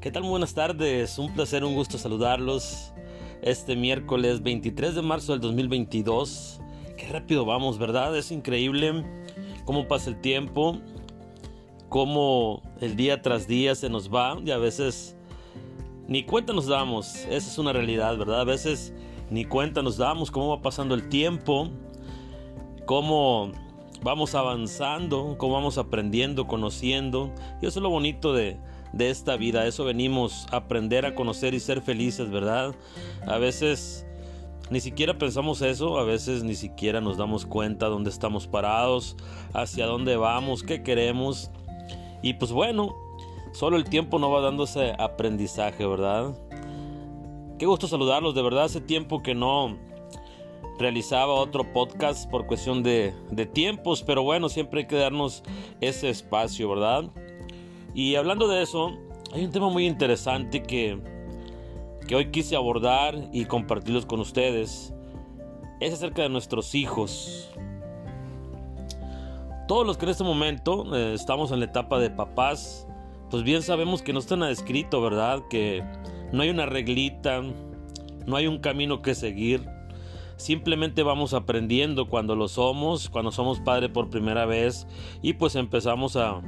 [0.00, 0.22] ¿Qué tal?
[0.22, 2.94] Buenas tardes, un placer, un gusto saludarlos
[3.42, 6.58] este miércoles 23 de marzo del 2022.
[6.96, 8.16] Qué rápido vamos, ¿verdad?
[8.16, 9.04] Es increíble
[9.66, 10.78] cómo pasa el tiempo,
[11.90, 15.18] cómo el día tras día se nos va y a veces
[16.08, 17.16] ni cuenta nos damos.
[17.26, 18.40] Esa es una realidad, ¿verdad?
[18.40, 18.94] A veces
[19.28, 21.68] ni cuenta nos damos cómo va pasando el tiempo,
[22.86, 23.52] cómo
[24.02, 27.30] vamos avanzando, cómo vamos aprendiendo, conociendo.
[27.60, 28.58] Y eso es lo bonito de,
[28.92, 29.66] de esta vida.
[29.66, 32.74] Eso venimos a aprender a conocer y ser felices, ¿verdad?
[33.26, 34.06] A veces
[34.70, 39.16] ni siquiera pensamos eso, a veces ni siquiera nos damos cuenta dónde estamos parados,
[39.52, 41.50] hacia dónde vamos, qué queremos.
[42.22, 42.94] Y pues bueno,
[43.52, 46.34] solo el tiempo no va dando ese aprendizaje, ¿verdad?
[47.58, 49.76] Qué gusto saludarlos, de verdad hace tiempo que no
[50.78, 55.42] realizaba otro podcast por cuestión de, de tiempos, pero bueno, siempre hay que darnos
[55.80, 57.10] ese espacio, ¿verdad?
[57.94, 58.92] Y hablando de eso,
[59.32, 60.98] hay un tema muy interesante que,
[62.06, 64.94] que hoy quise abordar y compartirlos con ustedes.
[65.80, 67.50] Es acerca de nuestros hijos.
[69.66, 72.86] Todos los que en este momento eh, estamos en la etapa de papás,
[73.30, 75.42] pues bien sabemos que no está nada escrito, ¿verdad?
[75.48, 75.84] Que
[76.32, 77.42] no hay una reglita,
[78.26, 79.64] no hay un camino que seguir.
[80.36, 84.86] Simplemente vamos aprendiendo cuando lo somos, cuando somos padre por primera vez
[85.22, 86.40] y pues empezamos a,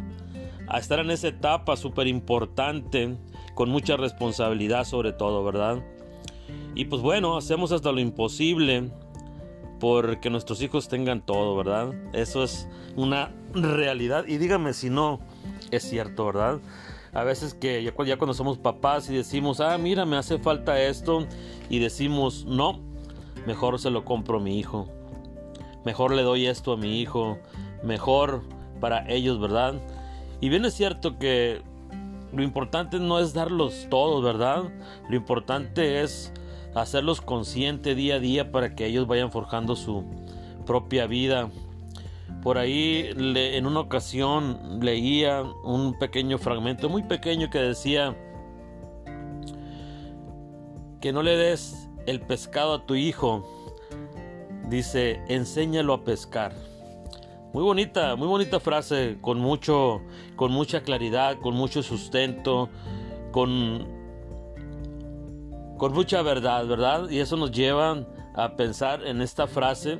[0.69, 3.17] a estar en esa etapa súper importante,
[3.55, 5.83] con mucha responsabilidad sobre todo, ¿verdad?
[6.75, 8.91] Y pues bueno, hacemos hasta lo imposible
[9.79, 11.93] porque nuestros hijos tengan todo, ¿verdad?
[12.13, 15.21] Eso es una realidad y dígame si no
[15.71, 16.61] es cierto, ¿verdad?
[17.13, 21.27] A veces que ya, cuando somos papás y decimos, ah, mira, me hace falta esto,
[21.69, 22.81] y decimos, no,
[23.47, 24.89] mejor se lo compro a mi hijo,
[25.85, 27.39] mejor le doy esto a mi hijo,
[27.83, 28.43] mejor
[28.81, 29.75] para ellos, ¿verdad?
[30.43, 31.63] Y bien es cierto que
[32.33, 34.65] lo importante no es darlos todos, ¿verdad?
[35.09, 36.33] Lo importante es
[36.75, 40.05] hacerlos conscientes día a día para que ellos vayan forjando su
[40.67, 41.49] propia vida.
[42.43, 48.17] Por ahí en una ocasión leía un pequeño fragmento, muy pequeño, que decía
[51.01, 53.49] que no le des el pescado a tu hijo.
[54.69, 56.53] Dice, enséñalo a pescar.
[57.53, 60.01] Muy bonita, muy bonita frase, con mucho,
[60.37, 62.71] con mucha claridad, con mucho sustento,
[63.31, 63.87] con,
[65.77, 67.11] con mucha verdad, ¿verdad?
[67.11, 69.99] Y eso nos lleva a pensar en esta frase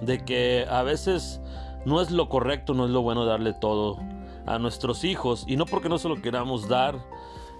[0.00, 1.40] de que a veces
[1.84, 3.98] no es lo correcto, no es lo bueno darle todo
[4.46, 5.44] a nuestros hijos.
[5.48, 7.04] Y no porque no se lo queramos dar,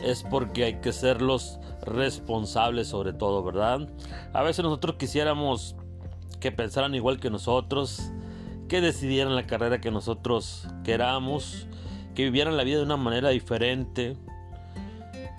[0.00, 3.88] es porque hay que ser los responsables sobre todo, ¿verdad?
[4.32, 5.74] A veces nosotros quisiéramos
[6.38, 8.12] que pensaran igual que nosotros,
[8.72, 11.66] que decidieran la carrera que nosotros queramos,
[12.14, 14.16] que vivieran la vida de una manera diferente.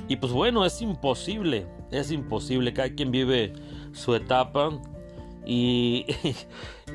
[0.08, 3.52] Y pues bueno, es imposible, es imposible, cada quien vive
[3.92, 4.70] su etapa
[5.48, 6.06] y,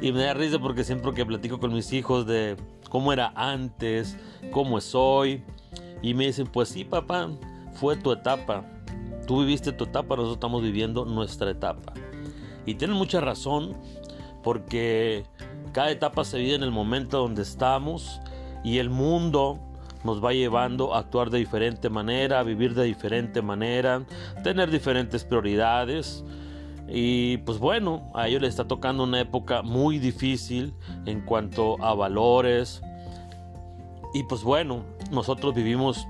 [0.01, 2.55] me da risa porque siempre que platico con mis hijos de
[2.89, 4.17] cómo era antes,
[4.53, 5.43] cómo es hoy,
[6.03, 7.31] y me dicen, pues sí, papá,
[7.73, 8.65] fue tu etapa,
[9.27, 11.95] tú viviste tu etapa, nosotros estamos viviendo nuestra etapa.
[12.65, 13.77] Y tienen mucha razón
[14.45, 15.25] porque
[15.73, 18.21] cada etapa se vive en el momento donde estamos
[18.65, 19.59] y el mundo
[20.05, 24.05] nos va llevando a actuar de diferente manera, a vivir de diferente manera,
[24.43, 26.25] tener diferentes prioridades.
[26.89, 30.73] Y pues bueno, a ellos les está tocando una época muy difícil
[31.07, 32.81] en cuanto a valores.
[34.15, 36.07] Y pues bueno, nosotros vivimos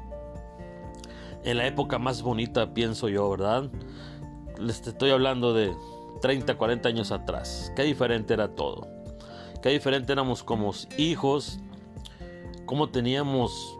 [1.44, 3.70] en la época más bonita, pienso yo, ¿verdad?
[4.60, 5.74] Les estoy hablando de
[6.20, 7.72] 30, 40 años atrás.
[7.74, 8.97] Qué diferente era todo
[9.62, 11.58] qué diferente éramos como hijos,
[12.66, 13.78] cómo teníamos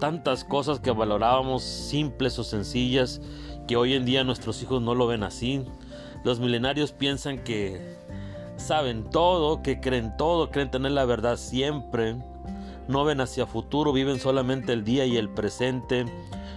[0.00, 3.20] tantas cosas que valorábamos simples o sencillas
[3.66, 5.64] que hoy en día nuestros hijos no lo ven así.
[6.24, 7.96] Los milenarios piensan que
[8.56, 12.16] saben todo, que creen todo, creen tener la verdad siempre.
[12.88, 16.06] No ven hacia futuro, viven solamente el día y el presente.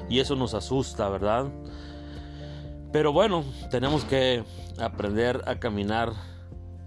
[0.09, 1.47] Y eso nos asusta, ¿verdad?
[2.91, 4.44] Pero bueno, tenemos que
[4.79, 6.13] aprender a caminar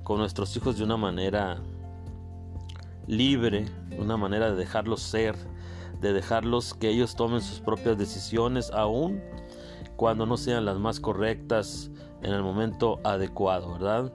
[0.02, 1.58] con nuestros hijos de una manera
[3.06, 3.66] libre,
[3.98, 5.36] una manera de dejarlos ser,
[6.00, 9.22] de dejarlos que ellos tomen sus propias decisiones, aún
[9.96, 11.90] cuando no sean las más correctas
[12.22, 14.12] en el momento adecuado, ¿verdad?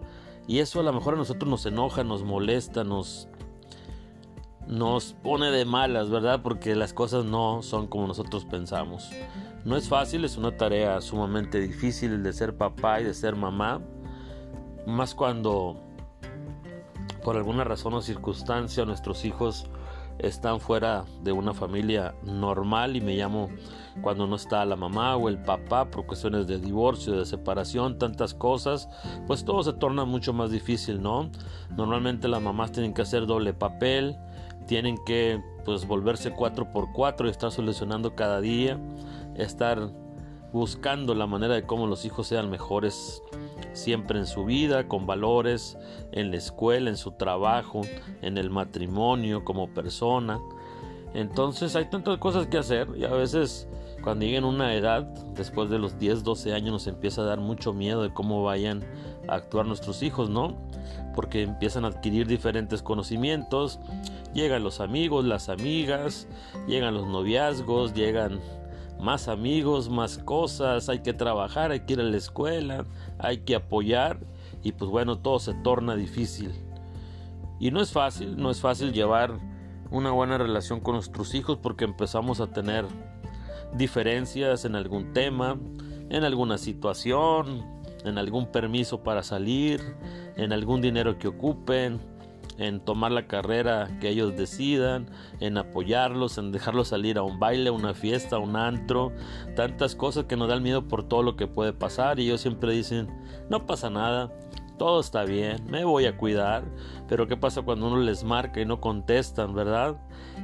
[0.47, 3.27] Y eso a lo mejor a nosotros nos enoja, nos molesta, nos,
[4.65, 6.41] nos pone de malas, ¿verdad?
[6.41, 9.09] Porque las cosas no son como nosotros pensamos.
[9.65, 13.81] No es fácil, es una tarea sumamente difícil de ser papá y de ser mamá
[14.87, 15.75] más cuando
[17.21, 19.69] por alguna razón o circunstancia nuestros hijos
[20.17, 23.49] están fuera de una familia normal y me llamo
[24.01, 28.33] cuando no está la mamá o el papá por cuestiones de divorcio, de separación, tantas
[28.33, 28.87] cosas,
[29.27, 31.29] pues todo se torna mucho más difícil, ¿no?
[31.75, 34.15] Normalmente las mamás tienen que hacer doble papel,
[34.65, 38.79] tienen que pues volverse 4 por 4 y estar solucionando cada día,
[39.35, 39.91] estar
[40.53, 43.21] buscando la manera de cómo los hijos sean mejores
[43.77, 45.77] siempre en su vida, con valores,
[46.11, 47.81] en la escuela, en su trabajo,
[48.21, 50.39] en el matrimonio, como persona.
[51.13, 53.67] Entonces hay tantas cosas que hacer y a veces
[54.03, 55.03] cuando lleguen a una edad,
[55.35, 58.83] después de los 10, 12 años, nos empieza a dar mucho miedo de cómo vayan
[59.27, 60.55] a actuar nuestros hijos, ¿no?
[61.15, 63.79] Porque empiezan a adquirir diferentes conocimientos,
[64.33, 66.27] llegan los amigos, las amigas,
[66.67, 68.39] llegan los noviazgos, llegan
[68.99, 72.85] más amigos, más cosas, hay que trabajar, hay que ir a la escuela,
[73.19, 74.19] hay que apoyar
[74.63, 76.51] y pues bueno, todo se torna difícil.
[77.59, 79.39] Y no es fácil, no es fácil llevar
[79.91, 82.85] una buena relación con nuestros hijos porque empezamos a tener
[83.73, 85.57] diferencias en algún tema,
[86.09, 87.65] en alguna situación,
[88.03, 89.81] en algún permiso para salir,
[90.35, 91.99] en algún dinero que ocupen,
[92.57, 95.09] en tomar la carrera que ellos decidan,
[95.39, 99.11] en apoyarlos, en dejarlos salir a un baile, a una fiesta, a un antro,
[99.55, 102.73] tantas cosas que nos dan miedo por todo lo que puede pasar y ellos siempre
[102.73, 103.07] dicen,
[103.49, 104.31] no pasa nada,
[104.77, 106.63] todo está bien, me voy a cuidar,
[107.07, 109.97] pero ¿qué pasa cuando uno les marca y no contestan, verdad?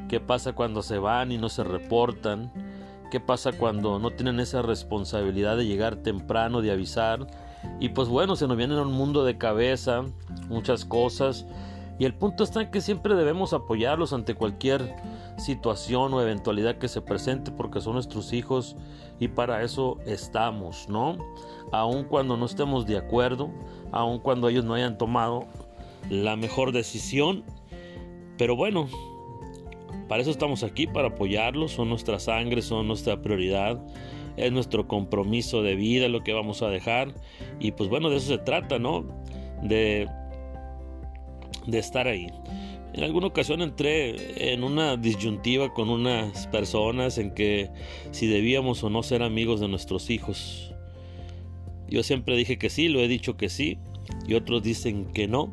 [0.07, 2.51] ¿Qué pasa cuando se van y no se reportan?
[3.11, 7.27] ¿Qué pasa cuando no tienen esa responsabilidad de llegar temprano, de avisar?
[7.79, 10.01] Y pues bueno, se nos viene un mundo de cabeza,
[10.49, 11.45] muchas cosas
[11.99, 14.95] y el punto está en que siempre debemos apoyarlos ante cualquier
[15.37, 18.75] situación o eventualidad que se presente porque son nuestros hijos
[19.19, 21.17] y para eso estamos, ¿no?
[21.71, 23.51] Aun cuando no estemos de acuerdo,
[23.91, 25.45] aun cuando ellos no hayan tomado
[26.09, 27.43] la mejor decisión,
[28.37, 28.87] pero bueno,
[30.07, 33.79] para eso estamos aquí, para apoyarlos, son nuestra sangre, son nuestra prioridad,
[34.35, 37.13] es nuestro compromiso de vida lo que vamos a dejar
[37.59, 39.05] y pues bueno, de eso se trata, ¿no?
[39.61, 40.09] De
[41.65, 42.27] de estar ahí.
[42.93, 47.71] En alguna ocasión entré en una disyuntiva con unas personas en que
[48.11, 50.71] si debíamos o no ser amigos de nuestros hijos.
[51.89, 53.77] Yo siempre dije que sí, lo he dicho que sí,
[54.27, 55.51] y otros dicen que no,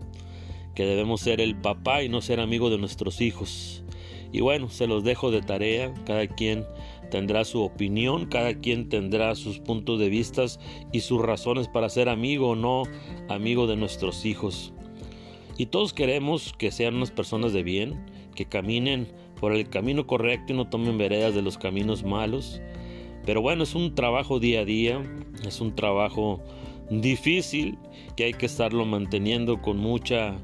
[0.74, 3.84] que debemos ser el papá y no ser amigo de nuestros hijos.
[4.32, 6.64] Y bueno, se los dejo de tarea, cada quien
[7.10, 10.44] tendrá su opinión, cada quien tendrá sus puntos de vista
[10.92, 12.84] y sus razones para ser amigo o no
[13.28, 14.72] amigo de nuestros hijos.
[15.60, 18.02] Y todos queremos que sean unas personas de bien,
[18.34, 19.08] que caminen
[19.38, 22.62] por el camino correcto y no tomen veredas de los caminos malos.
[23.26, 25.02] Pero bueno, es un trabajo día a día,
[25.46, 26.42] es un trabajo
[26.88, 27.76] difícil
[28.16, 30.38] que hay que estarlo manteniendo con mucha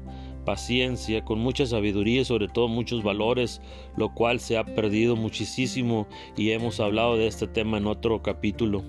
[0.45, 3.59] paciencia, con mucha sabiduría y sobre todo muchos valores,
[3.95, 8.83] lo cual se ha perdido muchísimo y hemos hablado de este tema en otro capítulo.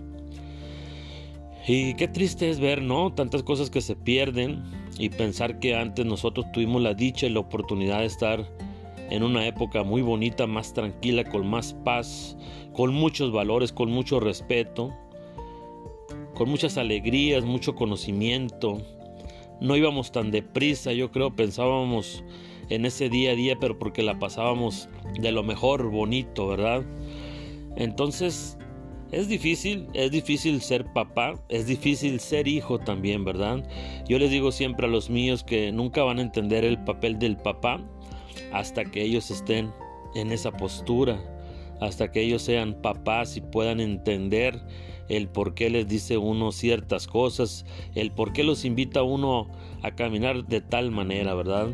[1.67, 3.15] Y qué triste es ver, ¿no?
[3.15, 4.63] Tantas cosas que se pierden
[4.99, 8.45] y pensar que antes nosotros tuvimos la dicha y la oportunidad de estar
[9.11, 12.37] en una época muy bonita, más tranquila, con más paz,
[12.73, 14.95] con muchos valores, con mucho respeto,
[16.35, 18.83] con muchas alegrías, mucho conocimiento.
[19.61, 22.23] No íbamos tan deprisa, yo creo, pensábamos
[22.69, 26.85] en ese día a día, pero porque la pasábamos de lo mejor bonito, ¿verdad?
[27.77, 28.58] Entonces,
[29.11, 33.65] es difícil, es difícil ser papá, es difícil ser hijo también, ¿verdad?
[34.09, 37.37] Yo les digo siempre a los míos que nunca van a entender el papel del
[37.37, 37.81] papá
[38.53, 39.73] hasta que ellos estén
[40.15, 41.19] en esa postura,
[41.81, 44.61] hasta que ellos sean papás y puedan entender
[45.09, 49.49] el por qué les dice uno ciertas cosas, el por qué los invita uno
[49.83, 51.69] a caminar de tal manera, ¿verdad?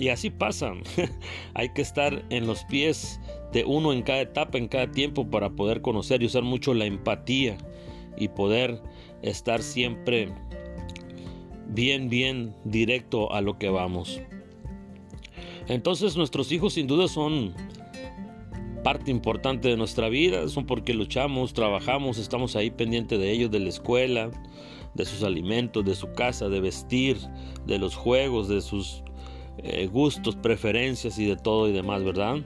[0.00, 0.72] Y así pasa.
[1.54, 3.20] Hay que estar en los pies
[3.52, 6.86] de uno en cada etapa, en cada tiempo, para poder conocer y usar mucho la
[6.86, 7.58] empatía
[8.16, 8.82] y poder
[9.22, 10.32] estar siempre
[11.68, 14.20] bien, bien directo a lo que vamos.
[15.68, 17.54] Entonces nuestros hijos sin duda son
[18.82, 23.60] parte importante de nuestra vida, son porque luchamos, trabajamos, estamos ahí pendiente de ellos, de
[23.60, 24.30] la escuela,
[24.94, 27.18] de sus alimentos, de su casa, de vestir,
[27.66, 29.04] de los juegos, de sus
[29.64, 32.36] eh, gustos, preferencias y de todo y demás, ¿verdad?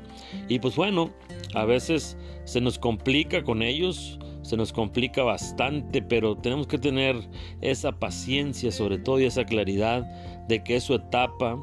[0.48, 1.10] Y pues bueno,
[1.54, 7.16] a veces se nos complica con ellos, se nos complica bastante, pero tenemos que tener
[7.60, 10.02] esa paciencia sobre todo y esa claridad
[10.48, 11.58] de que es su etapa,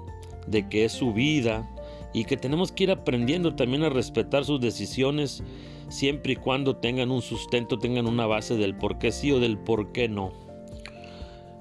[0.47, 1.69] de que es su vida
[2.13, 5.43] y que tenemos que ir aprendiendo también a respetar sus decisiones
[5.89, 9.57] siempre y cuando tengan un sustento, tengan una base del por qué sí o del
[9.57, 10.31] por qué no.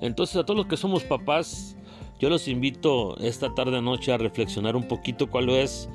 [0.01, 1.77] Entonces a todos los que somos papás,
[2.21, 5.89] yo los invito esta tarde noche a reflexionar un poquito cuál es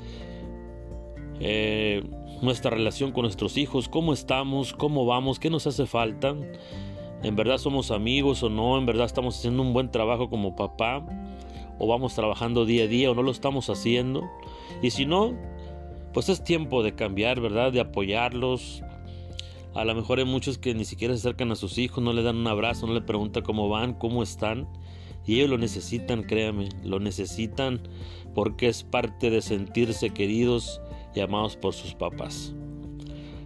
[1.38, 2.02] eh,
[2.42, 6.34] nuestra relación con nuestros hijos, cómo estamos, cómo vamos, qué nos hace falta.
[7.22, 11.06] En verdad somos amigos o no, en verdad estamos haciendo un buen trabajo como papá,
[11.78, 14.24] o vamos trabajando día a día o no lo estamos haciendo.
[14.82, 15.32] Y si no,
[16.12, 17.72] pues es tiempo de cambiar, ¿verdad?
[17.72, 18.82] De apoyarlos.
[19.74, 22.24] A lo mejor hay muchos que ni siquiera se acercan a sus hijos, no le
[22.24, 24.66] dan un abrazo, no le preguntan cómo van, cómo están.
[25.26, 27.80] Y ellos lo necesitan, créame, lo necesitan
[28.34, 30.80] porque es parte de sentirse queridos
[31.14, 32.54] y amados por sus papás.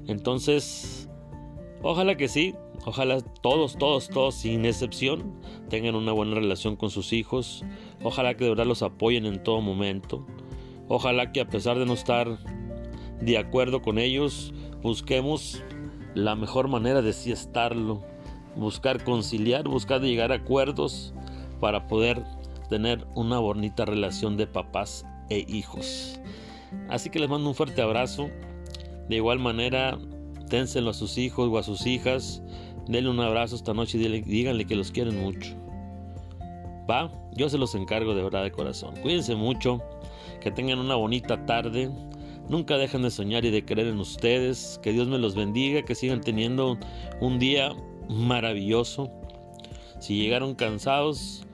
[0.06, 1.08] Entonces,
[1.82, 7.12] ojalá que sí, ojalá todos, todos, todos, sin excepción, tengan una buena relación con sus
[7.12, 7.64] hijos.
[8.02, 10.26] Ojalá que de verdad los apoyen en todo momento.
[10.88, 12.38] Ojalá que a pesar de no estar
[13.20, 15.62] de acuerdo con ellos, busquemos
[16.14, 18.02] la mejor manera de sí estarlo.
[18.56, 21.14] Buscar conciliar, buscar llegar a acuerdos
[21.60, 22.24] para poder
[22.68, 26.20] tener una bonita relación de papás e hijos.
[26.88, 28.30] Así que les mando un fuerte abrazo.
[29.08, 29.98] De igual manera,
[30.48, 32.42] ténselo a sus hijos o a sus hijas.
[32.86, 35.54] Denle un abrazo esta noche y díganle que los quieren mucho.
[36.90, 38.94] Va, yo se los encargo de verdad de corazón.
[39.02, 39.80] Cuídense mucho,
[40.40, 41.90] que tengan una bonita tarde.
[42.48, 44.80] Nunca dejen de soñar y de creer en ustedes.
[44.82, 46.78] Que Dios me los bendiga, que sigan teniendo
[47.20, 47.72] un día
[48.08, 49.10] maravilloso.
[50.00, 51.46] Si llegaron cansados,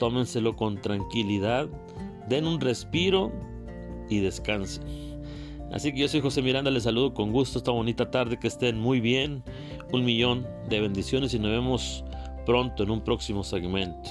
[0.00, 1.68] tómenselo con tranquilidad,
[2.28, 3.30] den un respiro
[4.08, 4.82] y descansen.
[5.70, 8.80] Así que yo soy José Miranda, les saludo con gusto esta bonita tarde, que estén
[8.80, 9.44] muy bien,
[9.92, 12.04] un millón de bendiciones y nos vemos
[12.44, 14.10] pronto en un próximo segmento.